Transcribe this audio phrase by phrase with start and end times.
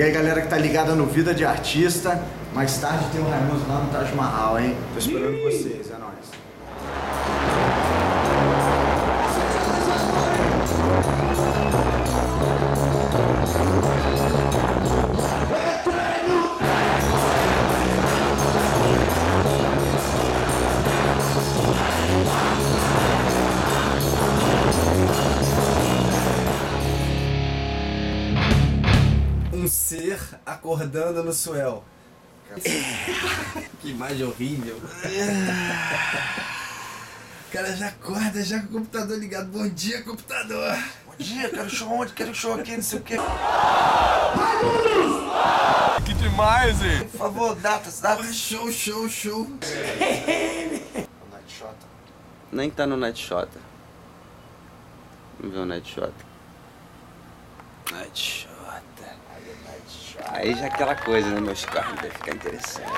[0.00, 3.68] E aí, galera que tá ligada no Vida de Artista, mais tarde tem o Raimundo
[3.68, 4.74] lá no Taj Mahal, hein?
[4.94, 6.49] Tô esperando vocês, é nóis.
[29.70, 31.84] Ser acordando no suel.
[33.80, 34.76] que imagem horrível.
[37.48, 39.46] O cara já acorda, já com o computador ligado.
[39.48, 40.76] Bom dia, computador.
[41.06, 42.12] Bom dia, quero show onde?
[42.12, 43.16] Quero show aqui, não sei o quê.
[46.04, 47.08] Que demais, hein?
[47.10, 48.34] Por favor, datas, datas.
[48.34, 49.46] Show, show, show.
[52.52, 53.48] Nem tá no Nightshot.
[55.38, 56.12] Vamos ver o Nightshot.
[57.92, 58.59] Nightshot.
[60.32, 61.40] Aí já é aquela coisa, né?
[61.40, 62.90] Meus carros vai ficar interessante.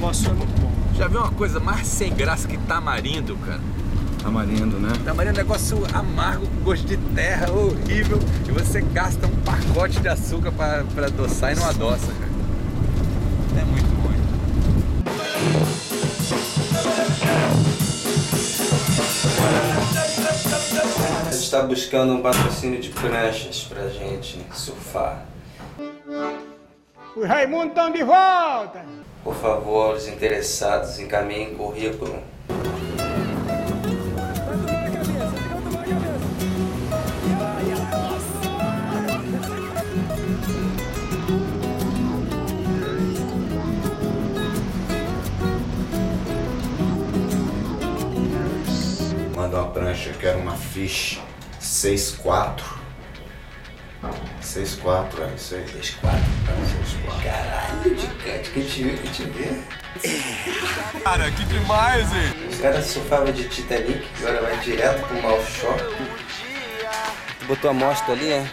[0.00, 0.72] Nossa, é muito bom.
[0.96, 3.60] Já viu uma coisa mais sem graça que tamarindo, cara?
[4.22, 4.92] Tamarindo, né?
[5.04, 8.18] Tamarindo é um negócio amargo, com gosto de terra, horrível.
[8.48, 13.60] E você gasta um pacote de açúcar pra, pra adoçar e não adoça, cara.
[13.60, 13.91] É muito.
[21.26, 25.26] A gente tá buscando um patrocínio de pranchas pra gente surfar.
[27.16, 28.84] Os Raimundos estão de volta!
[29.22, 32.22] Por favor, os interessados encaminhem currículo.
[50.02, 51.20] Uma prancha, quero uma fish
[51.60, 52.60] 6-4.
[54.42, 55.64] 6-4, é isso aí.
[55.64, 57.22] 6-4.
[57.22, 59.62] Caralho, de cante que te vê, que te vê.
[61.04, 62.48] Cara, que demais, hein?
[62.50, 65.80] Os caras surfavam de Titanic, agora vai direto pro mal shore.
[67.38, 68.44] Tu botou a mostra ali, é?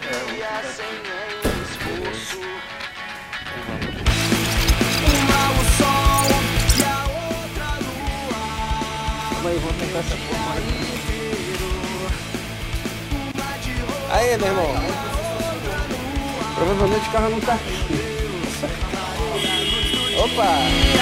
[9.46, 10.89] Aí,
[14.38, 14.74] meu irmão.
[16.56, 18.20] Provavelmente o carro não tá aqui.
[20.18, 21.00] Opa!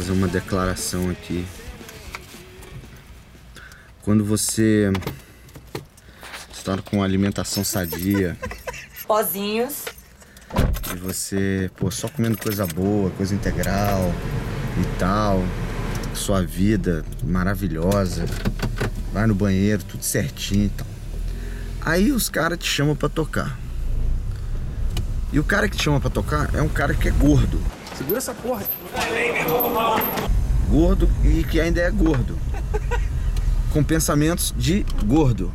[0.00, 1.46] fazer uma declaração aqui.
[4.02, 4.90] Quando você
[6.50, 8.34] está com alimentação sadia
[9.06, 9.84] Pozinhos.
[10.94, 14.10] e você, pô, só comendo coisa boa, coisa integral
[14.80, 15.44] e tal,
[16.14, 18.24] sua vida maravilhosa,
[19.12, 20.86] vai no banheiro, tudo certinho e tal.
[21.82, 23.58] Aí os caras te chamam pra tocar.
[25.32, 27.60] E o cara que te chama pra tocar é um cara que é gordo.
[27.96, 28.64] Segura essa porra.
[30.68, 32.38] gordo e que ainda é gordo.
[33.72, 35.52] Com pensamentos de gordo.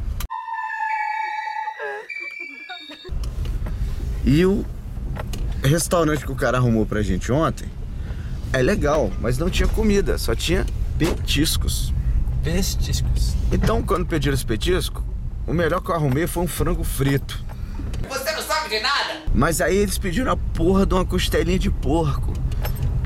[4.23, 4.65] E o
[5.63, 7.67] restaurante que o cara arrumou pra gente ontem
[8.53, 10.65] é legal, mas não tinha comida, só tinha
[10.97, 11.93] petiscos.
[12.45, 13.35] Pestiscos.
[13.51, 15.03] Então, quando pediram esse petisco,
[15.47, 17.43] o melhor que eu arrumei foi um frango frito.
[18.07, 19.23] Você não sabe de nada?
[19.33, 22.31] Mas aí eles pediram a porra de uma costelinha de porco.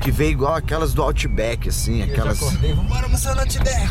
[0.00, 2.36] Que veio igual aquelas do Outback, assim, aquelas.
[2.40, 3.90] Acordei, vambora almoçar no Outback.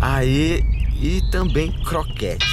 [0.00, 0.64] Aí.
[0.96, 2.46] E também croquete.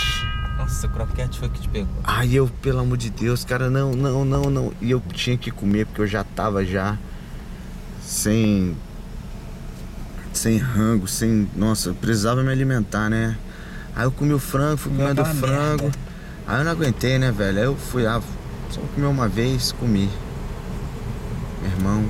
[0.58, 1.94] Nossa, o croquete foi que te pegou.
[2.03, 4.74] Aí eu, pelo amor de Deus, cara, não, não, não, não.
[4.81, 6.98] E eu tinha que comer porque eu já tava já
[8.02, 8.75] sem.
[10.41, 11.47] Sem rango, sem.
[11.55, 13.38] Nossa, eu precisava me alimentar, né?
[13.95, 15.83] Aí eu comi o frango, fui comendo frango.
[15.83, 15.91] merda.
[16.47, 17.59] Aí eu não aguentei, né, velho?
[17.59, 18.19] Aí eu fui, ah,
[18.71, 20.09] só comer uma vez, comi.
[21.61, 22.03] Meu irmão,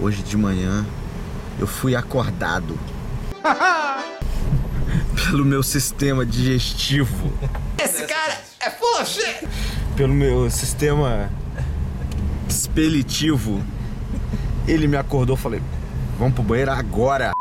[0.00, 0.86] hoje de manhã
[1.58, 2.78] eu fui acordado
[5.26, 7.32] pelo meu sistema digestivo.
[7.76, 9.48] Esse cara é full of shit!
[9.96, 11.28] pelo meu sistema
[12.48, 13.60] expelitivo.
[14.68, 15.60] Ele me acordou, falei,
[16.22, 17.32] vamos pro banheiro agora.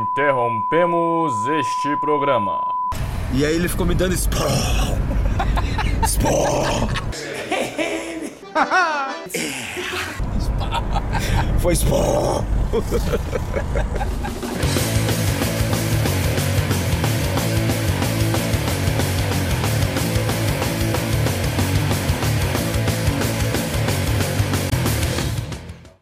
[0.00, 2.76] Interrompemos este programa.
[3.32, 4.46] E aí ele ficou me dando spor.
[6.06, 6.86] Spor.
[11.58, 12.44] Foi spor.